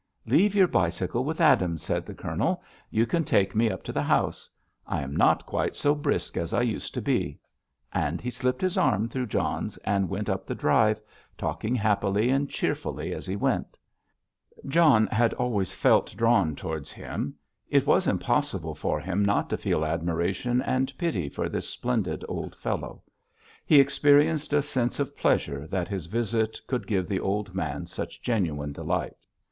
[0.25, 4.01] "Leave your bicycle with Adams," said the Colonel; "you can take me up to the
[4.01, 4.49] house.
[4.87, 7.37] I am not quite so brisk as I used to be."
[7.93, 10.99] And he slipped his arm through John's and went up the drive,
[11.37, 13.77] talking happily and cheerfully as he went.
[14.67, 17.35] John had always felt drawn towards him;
[17.69, 22.55] it was impossible for him not to feel admiration and pity for this splendid old
[22.55, 23.03] fellow.
[23.67, 28.23] He experienced a sense of pleasure that his visit could give the old man such
[28.23, 29.13] genuine delight.